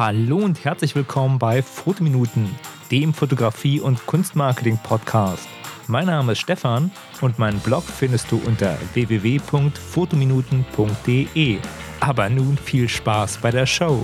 Hallo 0.00 0.38
und 0.38 0.64
herzlich 0.64 0.94
willkommen 0.94 1.38
bei 1.38 1.62
Fotominuten, 1.62 2.48
dem 2.90 3.12
Fotografie- 3.12 3.80
und 3.80 4.06
Kunstmarketing-Podcast. 4.06 5.46
Mein 5.88 6.06
Name 6.06 6.32
ist 6.32 6.38
Stefan 6.38 6.90
und 7.20 7.38
meinen 7.38 7.60
Blog 7.60 7.84
findest 7.84 8.32
du 8.32 8.40
unter 8.46 8.78
www.fotominuten.de. 8.94 11.58
Aber 12.00 12.30
nun 12.30 12.56
viel 12.56 12.88
Spaß 12.88 13.36
bei 13.38 13.50
der 13.50 13.66
Show. 13.66 14.02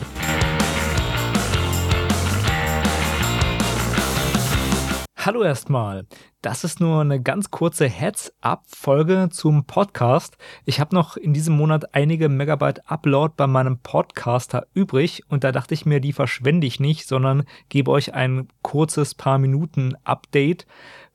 Hallo 5.27 5.43
erstmal. 5.43 6.07
Das 6.41 6.63
ist 6.63 6.79
nur 6.79 7.01
eine 7.01 7.21
ganz 7.21 7.51
kurze 7.51 7.89
Heads-up-Folge 7.89 9.29
zum 9.33 9.67
Podcast. 9.67 10.39
Ich 10.65 10.79
habe 10.79 10.95
noch 10.95 11.17
in 11.17 11.35
diesem 11.35 11.57
Monat 11.57 11.97
einige 11.97 12.29
Megabyte 12.29 12.89
Upload 12.89 13.35
bei 13.37 13.49
meinem 13.49 13.81
Podcaster 13.81 14.69
übrig 14.73 15.25
und 15.27 15.43
da 15.43 15.51
dachte 15.51 15.75
ich 15.75 15.85
mir, 15.85 15.99
die 15.99 16.13
verschwende 16.13 16.69
ich 16.69 16.79
nicht, 16.79 17.09
sondern 17.09 17.43
gebe 17.69 17.91
euch 17.91 18.15
ein 18.15 18.47
kurzes 18.63 19.17
paar 19.17 19.39
Minuten 19.39 19.97
Update, 20.05 20.65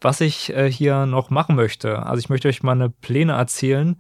was 0.01 0.19
ich 0.19 0.53
äh, 0.53 0.69
hier 0.69 1.05
noch 1.05 1.29
machen 1.29 1.55
möchte. 1.55 2.05
Also 2.05 2.19
ich 2.19 2.27
möchte 2.27 2.49
euch 2.49 2.63
meine 2.63 2.89
Pläne 2.89 3.31
erzählen. 3.31 3.95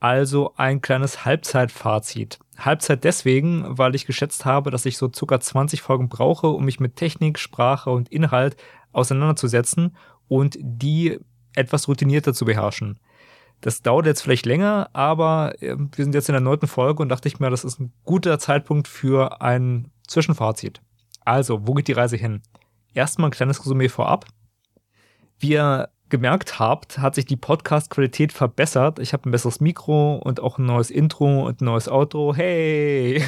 Also 0.00 0.54
ein 0.56 0.80
kleines 0.80 1.26
Halbzeitfazit. 1.26 2.38
Halbzeit 2.64 3.04
deswegen, 3.04 3.64
weil 3.66 3.94
ich 3.94 4.06
geschätzt 4.06 4.44
habe, 4.44 4.70
dass 4.70 4.86
ich 4.86 4.96
so 4.96 5.10
circa 5.12 5.40
20 5.40 5.82
Folgen 5.82 6.08
brauche, 6.08 6.48
um 6.48 6.64
mich 6.64 6.80
mit 6.80 6.96
Technik, 6.96 7.38
Sprache 7.38 7.90
und 7.90 8.08
Inhalt 8.10 8.56
auseinanderzusetzen 8.92 9.96
und 10.28 10.56
die 10.60 11.18
etwas 11.54 11.88
routinierter 11.88 12.34
zu 12.34 12.44
beherrschen. 12.44 12.98
Das 13.60 13.82
dauert 13.82 14.06
jetzt 14.06 14.22
vielleicht 14.22 14.46
länger, 14.46 14.90
aber 14.92 15.54
ähm, 15.60 15.90
wir 15.94 16.04
sind 16.04 16.14
jetzt 16.14 16.28
in 16.28 16.32
der 16.32 16.40
neunten 16.40 16.66
Folge 16.66 17.02
und 17.02 17.08
dachte 17.08 17.28
ich 17.28 17.38
mir, 17.38 17.50
das 17.50 17.64
ist 17.64 17.78
ein 17.78 17.92
guter 18.04 18.38
Zeitpunkt 18.38 18.88
für 18.88 19.40
ein 19.40 19.90
Zwischenfazit. 20.08 20.82
Also, 21.24 21.66
wo 21.66 21.74
geht 21.74 21.88
die 21.88 21.92
Reise 21.92 22.16
hin? 22.16 22.42
Erstmal 22.92 23.28
ein 23.28 23.32
kleines 23.32 23.60
Resümee 23.60 23.88
vorab. 23.88 24.26
Wir 25.38 25.90
gemerkt 26.12 26.58
habt, 26.58 26.98
hat 26.98 27.14
sich 27.14 27.24
die 27.24 27.38
Podcast-Qualität 27.38 28.34
verbessert. 28.34 28.98
Ich 28.98 29.14
habe 29.14 29.28
ein 29.28 29.32
besseres 29.32 29.60
Mikro 29.60 30.16
und 30.16 30.40
auch 30.40 30.58
ein 30.58 30.66
neues 30.66 30.90
Intro 30.90 31.46
und 31.46 31.62
ein 31.62 31.64
neues 31.64 31.88
Outro. 31.88 32.34
Hey! 32.34 33.24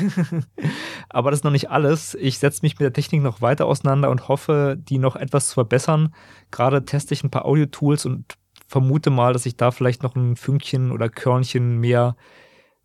Aber 1.09 1.31
das 1.31 1.41
ist 1.41 1.45
noch 1.45 1.51
nicht 1.51 1.71
alles. 1.71 2.15
Ich 2.15 2.39
setze 2.39 2.61
mich 2.63 2.75
mit 2.75 2.83
der 2.83 2.93
Technik 2.93 3.23
noch 3.23 3.41
weiter 3.41 3.65
auseinander 3.65 4.11
und 4.11 4.29
hoffe, 4.29 4.77
die 4.79 4.99
noch 4.99 5.17
etwas 5.17 5.49
zu 5.49 5.55
verbessern. 5.55 6.15
Gerade 6.51 6.85
teste 6.85 7.15
ich 7.15 7.25
ein 7.25 7.31
paar 7.31 7.47
Audio-Tools 7.47 8.05
und 8.05 8.37
vermute 8.69 9.09
mal, 9.09 9.33
dass 9.33 9.47
ich 9.47 9.57
da 9.57 9.71
vielleicht 9.71 10.03
noch 10.03 10.15
ein 10.15 10.37
Fünkchen 10.37 10.93
oder 10.93 11.09
Körnchen 11.09 11.79
mehr 11.79 12.17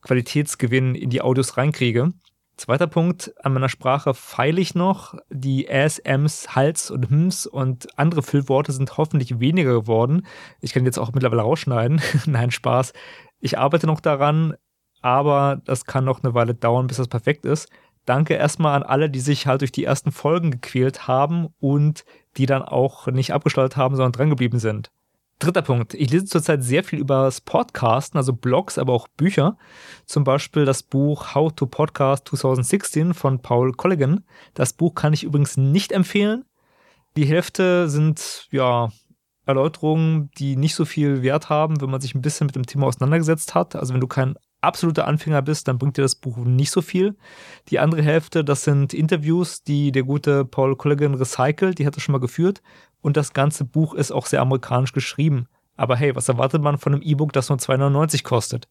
Qualitätsgewinn 0.02 0.96
in 0.96 1.10
die 1.10 1.22
Audios 1.22 1.58
reinkriege. 1.58 2.14
Zweiter 2.60 2.88
Punkt, 2.88 3.34
an 3.42 3.54
meiner 3.54 3.70
Sprache 3.70 4.14
feile 4.14 4.60
ich 4.60 4.76
noch. 4.76 5.16
Die 5.30 5.70
S, 5.70 5.98
Ms, 6.00 6.58
Hals 6.58 6.92
und 6.92 7.10
Hms 7.10 7.46
und 7.48 7.98
andere 7.98 8.22
Füllworte 8.22 8.74
sind 8.74 8.98
hoffentlich 8.98 9.40
weniger 9.40 9.72
geworden. 9.72 10.28
Ich 10.60 10.74
kann 10.74 10.84
jetzt 10.84 10.98
auch 10.98 11.14
mittlerweile 11.14 11.44
rausschneiden. 11.44 12.02
Nein, 12.26 12.52
Spaß. 12.52 12.92
Ich 13.40 13.58
arbeite 13.58 13.88
noch 13.88 14.02
daran, 14.02 14.56
aber 15.02 15.62
das 15.64 15.86
kann 15.86 16.04
noch 16.04 16.22
eine 16.22 16.34
Weile 16.34 16.54
dauern, 16.54 16.88
bis 16.88 16.98
das 16.98 17.08
perfekt 17.08 17.46
ist. 17.46 17.70
Danke 18.04 18.34
erstmal 18.34 18.76
an 18.76 18.84
alle, 18.84 19.10
die 19.10 19.22
sich 19.22 19.48
halt 19.48 19.62
durch 19.62 19.72
die 19.72 19.86
ersten 19.86 20.12
Folgen 20.12 20.52
gequält 20.52 21.08
haben 21.08 21.54
und 21.62 22.04
die 22.36 22.46
dann 22.46 22.62
auch 22.62 23.08
nicht 23.08 23.32
abgeschaltet 23.32 23.78
haben, 23.78 23.96
sondern 23.96 24.12
drangeblieben 24.12 24.60
sind. 24.60 24.92
Dritter 25.40 25.62
Punkt. 25.62 25.94
Ich 25.94 26.12
lese 26.12 26.26
zurzeit 26.26 26.64
sehr 26.64 26.84
viel 26.84 27.00
über 27.00 27.24
das 27.24 27.40
Podcasten, 27.40 28.18
also 28.18 28.34
Blogs, 28.34 28.78
aber 28.78 28.92
auch 28.92 29.08
Bücher. 29.08 29.58
Zum 30.06 30.26
Beispiel 30.26 30.66
das 30.66 30.84
Buch 30.84 31.34
How 31.34 31.54
to 31.54 31.66
Podcast 31.66 32.28
2016 32.28 33.14
von 33.14 33.42
Paul 33.42 33.72
Colligan. 33.72 34.26
Das 34.54 34.74
Buch 34.74 34.96
kann 34.96 35.14
ich 35.14 35.24
übrigens 35.24 35.56
nicht 35.56 35.94
empfehlen. 35.94 36.44
Die 37.16 37.26
Hälfte 37.26 37.88
sind, 37.88 38.50
ja, 38.52 38.90
Erläuterungen, 39.46 40.30
die 40.38 40.58
nicht 40.58 40.76
so 40.76 40.84
viel 40.84 41.24
Wert 41.24 41.50
haben, 41.50 41.82
wenn 41.82 41.90
man 41.90 42.02
sich 42.02 42.14
ein 42.16 42.22
bisschen 42.22 42.48
mit 42.48 42.56
dem 42.56 42.66
Thema 42.66 42.88
auseinandergesetzt 42.88 43.56
hat. 43.56 43.76
Also 43.76 43.94
wenn 43.94 44.02
du 44.02 44.08
kein 44.08 44.36
absoluter 44.62 45.08
Anfänger 45.08 45.42
bist, 45.42 45.68
dann 45.68 45.78
bringt 45.78 45.98
dir 45.98 46.02
das 46.02 46.16
Buch 46.16 46.38
nicht 46.38 46.72
so 46.72 46.82
viel. 46.82 47.16
Die 47.70 47.80
andere 47.80 48.02
Hälfte, 48.02 48.44
das 48.44 48.64
sind 48.64 48.94
Interviews, 48.94 49.64
die 49.64 49.92
der 49.92 50.04
gute 50.04 50.46
Paul 50.46 50.76
Colligan 50.76 51.16
recycelt, 51.16 51.80
die 51.80 51.86
hat 51.86 51.96
er 51.96 52.02
schon 52.02 52.14
mal 52.14 52.20
geführt. 52.20 52.62
Und 53.02 53.18
das 53.18 53.34
ganze 53.34 53.66
Buch 53.66 53.94
ist 53.94 54.12
auch 54.12 54.26
sehr 54.26 54.42
amerikanisch 54.42 54.92
geschrieben. 54.92 55.48
Aber 55.78 55.96
hey, 55.96 56.16
was 56.16 56.28
erwartet 56.28 56.62
man 56.62 56.78
von 56.78 56.94
einem 56.94 57.02
E-Book, 57.02 57.32
das 57.32 57.48
nur 57.48 57.58
2,99 57.58 58.24
kostet? 58.24 58.68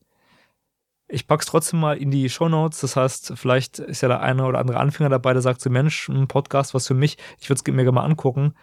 Ich 1.10 1.26
pack's 1.26 1.46
trotzdem 1.46 1.80
mal 1.80 1.96
in 1.96 2.10
die 2.10 2.28
Show 2.28 2.50
Notes. 2.50 2.80
Das 2.80 2.96
heißt, 2.96 3.32
vielleicht 3.36 3.78
ist 3.78 4.02
ja 4.02 4.08
der 4.08 4.20
eine 4.20 4.44
oder 4.44 4.58
andere 4.58 4.78
Anfänger 4.78 5.08
dabei, 5.08 5.32
der 5.32 5.40
sagt 5.40 5.62
so, 5.62 5.70
Mensch, 5.70 6.10
ein 6.10 6.28
Podcast, 6.28 6.74
was 6.74 6.86
für 6.86 6.92
mich, 6.92 7.16
ich 7.40 7.48
würde 7.48 7.62
es 7.64 7.66
mir 7.66 7.82
gerne 7.82 7.92
mal 7.92 8.04
angucken. 8.04 8.54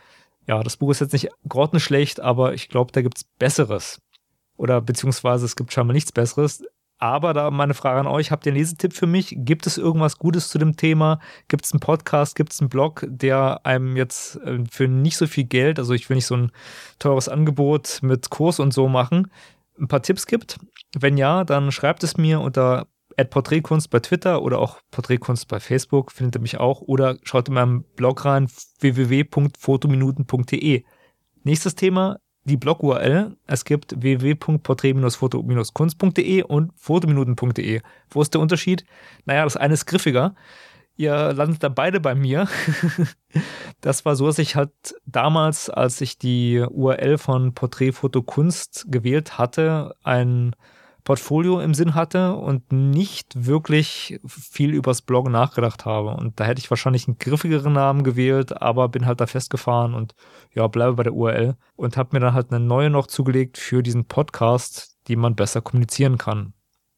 Ja, 0.48 0.62
das 0.62 0.78
Buch 0.78 0.92
ist 0.92 1.02
jetzt 1.02 1.14
nicht 1.14 1.30
grottenschlecht, 1.50 2.20
aber 2.20 2.54
ich 2.54 2.70
glaube, 2.70 2.92
da 2.92 3.02
gibt's 3.02 3.24
Besseres. 3.24 4.00
Oder 4.58 4.80
beziehungsweise 4.80 5.46
es 5.46 5.56
gibt 5.56 5.74
scheinbar 5.74 5.96
nichts 5.96 6.12
Besseres. 6.12 6.64
Aber 6.98 7.34
da 7.34 7.52
meine 7.52 7.74
Frage 7.74 8.00
an 8.00 8.08
euch, 8.08 8.32
habt 8.32 8.46
ihr 8.46 8.52
einen 8.52 8.60
Lesetipp 8.60 8.94
für 8.94 9.08
mich? 9.08 9.36
Gibt 9.38 9.68
es 9.68 9.78
irgendwas 9.78 10.18
Gutes 10.18 10.48
zu 10.48 10.58
dem 10.58 10.78
Thema? 10.78 11.20
Gibt 11.50 11.66
es 11.66 11.74
einen 11.74 11.82
Podcast, 11.82 12.36
gibt 12.36 12.54
es 12.54 12.62
einen 12.62 12.70
Blog, 12.70 13.06
der 13.08 13.66
einem 13.66 13.98
jetzt 13.98 14.38
äh, 14.38 14.64
für 14.70 14.88
nicht 14.88 15.18
so 15.18 15.28
viel 15.28 15.44
Geld, 15.44 15.78
also 15.78 15.94
ich 15.94 16.10
will 16.10 16.16
nicht 16.16 16.26
so 16.26 16.38
ein 16.38 16.52
teures 16.98 17.28
Angebot 17.28 18.00
mit 18.02 18.30
Kurs 18.30 18.60
und 18.60 18.74
so 18.74 18.88
machen, 18.88 19.30
ein 19.78 19.90
paar 19.90 20.02
Tipps 20.02 20.26
gibt? 20.26 20.58
Wenn 20.98 21.18
ja, 21.18 21.44
dann 21.44 21.72
schreibt 21.72 22.04
es 22.04 22.16
mir 22.16 22.40
unter 22.40 22.88
Porträtkunst 23.24 23.90
bei 23.90 24.00
Twitter 24.00 24.42
oder 24.42 24.60
auch 24.60 24.80
Porträtkunst 24.92 25.48
bei 25.48 25.60
Facebook, 25.60 26.12
findet 26.12 26.36
ihr 26.36 26.42
mich 26.42 26.60
auch, 26.60 26.82
oder 26.82 27.18
schaut 27.24 27.48
in 27.48 27.54
meinem 27.54 27.86
Blog 27.96 28.26
rein 28.26 28.50
www.fotominuten.de. 28.80 30.84
Nächstes 31.44 31.76
Thema, 31.76 32.18
die 32.46 32.58
Blog-URL. 32.58 33.36
Es 33.48 33.66
gibt 33.66 34.02
www.porträt-foto-kunst.de 34.02 36.44
und 36.44 36.72
fotominuten.de. 36.76 37.82
Wo 38.10 38.22
ist 38.22 38.34
der 38.34 38.42
Unterschied? 38.42 38.86
Naja, 39.26 39.44
das 39.44 39.58
eine 39.58 39.74
ist 39.74 39.86
griffiger. 39.86 40.36
Ihr 40.98 41.34
landet 41.34 41.62
da 41.62 41.70
beide 41.70 42.00
bei 42.00 42.16
mir. 42.16 42.48
das 43.82 44.06
war 44.06 44.16
so, 44.16 44.28
dass 44.28 44.40
ich 44.40 44.56
halt 44.56 44.72
damals, 45.06 45.70
als 45.70 46.00
ich 46.00 46.18
die 46.18 46.60
URL 46.60 47.18
von 47.18 47.54
Porträt 47.54 47.92
Foto 47.92 48.24
Kunst 48.24 48.86
gewählt 48.88 49.38
hatte, 49.38 49.96
ein 50.04 50.56
Portfolio 51.06 51.62
im 51.62 51.76
Sinn 51.76 51.94
hatte 51.94 52.34
und 52.34 52.72
nicht 52.72 53.46
wirklich 53.46 54.20
viel 54.26 54.74
übers 54.74 55.04
Blog 55.04 55.30
nachgedacht 55.30 55.86
habe. 55.86 56.10
Und 56.10 56.40
da 56.40 56.46
hätte 56.46 56.60
ich 56.60 56.70
wahrscheinlich 56.72 57.08
einen 57.08 57.20
griffigeren 57.20 57.74
Namen 57.74 58.04
gewählt, 58.04 58.60
aber 58.60 58.90
bin 58.90 59.06
halt 59.06 59.22
da 59.22 59.28
festgefahren 59.28 59.94
und 59.94 60.16
ja, 60.54 60.68
bleibe 60.68 60.96
bei 60.96 61.04
der 61.04 61.14
URL 61.14 61.56
und 61.76 61.96
habe 61.96 62.10
mir 62.14 62.20
dann 62.22 62.34
halt 62.34 62.52
eine 62.52 62.60
neue 62.60 62.90
noch 62.90 63.06
zugelegt 63.06 63.60
für 63.60 63.84
diesen 63.84 64.06
Podcast, 64.06 64.98
die 65.08 65.16
man 65.16 65.36
besser 65.36 65.62
kommunizieren 65.62 66.18
kann. 66.18 66.54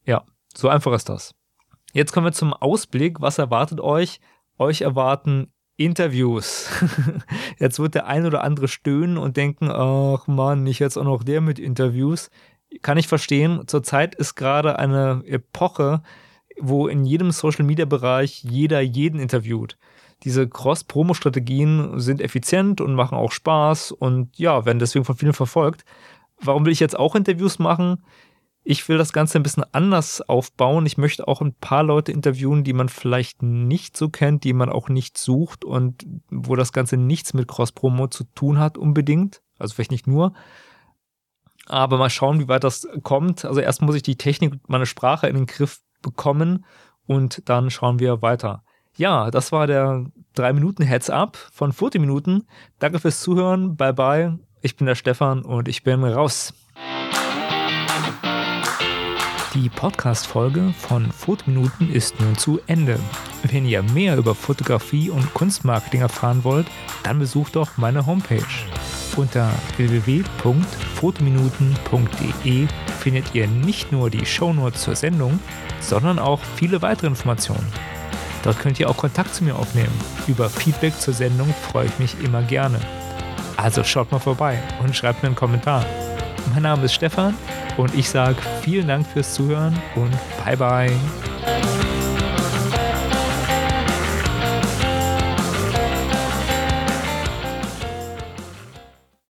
Ja, 0.06 0.24
so 0.56 0.70
einfach 0.70 0.94
ist 0.94 1.10
das. 1.10 1.36
Jetzt 1.92 2.14
kommen 2.14 2.28
wir 2.28 2.32
zum 2.32 2.54
Ausblick. 2.54 3.20
Was 3.20 3.38
erwartet 3.38 3.82
euch? 3.82 4.22
Euch 4.58 4.82
erwarten 4.82 5.52
Interviews. 5.76 6.70
Jetzt 7.60 7.78
wird 7.78 7.94
der 7.94 8.08
ein 8.08 8.26
oder 8.26 8.42
andere 8.42 8.70
stöhnen 8.70 9.18
und 9.18 9.36
denken, 9.36 9.70
ach 9.70 10.28
man, 10.28 10.64
nicht 10.64 10.80
jetzt 10.80 10.98
auch 10.98 11.04
noch 11.04 11.24
der 11.24 11.40
mit 11.42 11.60
Interviews 11.60 12.32
kann 12.82 12.98
ich 12.98 13.08
verstehen. 13.08 13.64
Zurzeit 13.68 14.16
ist 14.16 14.36
gerade 14.36 14.80
eine 14.80 15.24
Epoche, 15.26 16.02
wo 16.60 16.88
in 16.88 17.06
jedem 17.06 17.32
Social-Media-Bereich 17.32 18.44
jeder 18.44 18.82
jeden 18.82 19.20
interviewt. 19.20 19.78
Diese 20.24 20.48
Cross-Promo-Strategien 20.48 22.00
sind 22.00 22.22
effizient 22.22 22.82
und 22.82 22.96
machen 22.96 23.18
auch 23.18 23.32
Spaß 23.32 23.92
und 23.92 24.38
ja, 24.38 24.66
werden 24.66 24.80
deswegen 24.80 25.06
von 25.06 25.16
vielen 25.16 25.34
verfolgt. 25.34 25.86
Warum 26.40 26.66
will 26.66 26.74
ich 26.74 26.80
jetzt 26.80 26.98
auch 26.98 27.16
Interviews 27.16 27.60
machen? 27.60 28.04
Ich 28.64 28.90
will 28.90 28.98
das 28.98 29.14
Ganze 29.14 29.40
ein 29.40 29.44
bisschen 29.44 29.64
anders 29.72 30.22
aufbauen. 30.22 30.86
Ich 30.86 30.98
möchte 30.98 31.28
auch 31.28 31.42
ein 31.42 31.54
paar 31.54 31.84
Leute 31.84 32.12
interviewen, 32.12 32.64
die 32.64 32.74
man 32.74 32.90
vielleicht 32.90 33.42
nicht 33.42 33.96
so 33.96 34.10
kennt, 34.10 34.44
die 34.44 34.54
man 34.54 34.70
auch 34.70 34.90
nicht 34.90 35.18
sucht 35.18 35.64
und 35.64 36.06
wo 36.30 36.56
das 36.56 36.74
Ganze 36.74 36.98
nichts 36.98 37.34
mit 37.34 37.48
Cross-Promo 37.48 38.08
zu 38.08 38.26
tun 38.36 38.60
hat 38.60 38.78
unbedingt. 38.78 39.42
Also 39.58 39.76
vielleicht 39.76 39.92
nicht 39.92 40.08
nur, 40.08 40.34
aber 41.68 41.98
mal 41.98 42.10
schauen, 42.10 42.40
wie 42.40 42.48
weit 42.48 42.64
das 42.64 42.88
kommt. 43.04 43.46
Also 43.46 43.60
erst 43.60 43.82
muss 43.82 43.96
ich 43.96 44.04
die 44.04 44.18
Technik 44.18 44.56
meine 44.68 44.86
Sprache 44.86 45.28
in 45.28 45.36
den 45.36 45.46
Griff 45.46 45.80
bekommen 46.02 46.66
und 47.06 47.42
dann 47.50 47.70
schauen 47.70 48.00
wir 48.00 48.22
weiter. 48.22 48.64
Ja, 48.96 49.30
das 49.30 49.52
war 49.52 49.68
der 49.68 50.06
3 50.36 50.54
Minuten 50.54 50.84
Heads 50.84 51.10
Up 51.10 51.38
von 51.52 51.72
40 51.72 52.02
Minuten. 52.02 52.48
Danke 52.80 53.00
fürs 53.00 53.22
Zuhören. 53.22 53.76
Bye 53.76 53.94
bye. 53.94 54.40
Ich 54.62 54.76
bin 54.76 54.88
der 54.88 54.96
Stefan 54.96 55.44
und 55.44 55.68
ich 55.68 55.84
bin 55.84 56.04
raus. 56.04 56.54
Die 59.54 59.70
Podcast-Folge 59.70 60.74
von 60.78 61.12
Fotominuten 61.12 61.92
ist 61.92 62.20
nun 62.20 62.38
zu 62.38 62.60
Ende. 62.68 63.00
Wenn 63.44 63.66
ihr 63.66 63.82
mehr 63.82 64.18
über 64.18 64.36
Fotografie 64.36 65.10
und 65.10 65.34
Kunstmarketing 65.34 66.02
erfahren 66.02 66.44
wollt, 66.44 66.68
dann 67.04 67.20
besucht 67.20 67.56
doch 67.56 67.78
meine 67.78 68.06
Homepage 68.06 68.46
Unter 69.18 69.52
www.fotominuten.de 69.78 72.68
findet 73.00 73.36
ihr 73.36 73.48
nicht 73.48 73.92
nur 73.92 74.10
die 74.10 74.26
Shownotes 74.26 74.84
zur 74.84 74.96
Sendung, 74.96 75.40
sondern 75.82 76.20
auch 76.20 76.40
viele 76.56 76.82
weitere 76.82 77.08
Informationen. 77.08 77.68
Dort 78.44 78.60
könnt 78.60 78.80
ihr 78.80 78.90
auch 78.90 78.98
Kontakt 78.98 79.34
zu 79.34 79.44
mir 79.44 79.56
aufnehmen. 79.56 79.92
Über 80.28 80.48
Feedback 80.50 81.00
zur 81.00 81.16
Sendung 81.16 81.52
freue 81.72 81.88
ich 81.88 82.00
mich 82.00 82.16
immer 82.24 82.44
gerne. 82.44 82.80
Also 83.58 83.84
schaut 83.84 84.12
mal 84.12 84.20
vorbei 84.20 84.60
und 84.84 84.96
schreibt 84.96 85.24
mir 85.24 85.28
einen 85.28 85.36
Kommentar. 85.36 85.84
Mein 86.54 86.64
Name 86.64 86.86
ist 86.86 86.94
Stefan 86.94 87.34
und 87.76 87.94
ich 87.96 88.10
sage 88.10 88.38
vielen 88.62 88.88
Dank 88.88 89.06
fürs 89.08 89.34
Zuhören 89.34 89.76
und 89.96 90.12
bye 90.46 90.56
bye. 90.56 90.92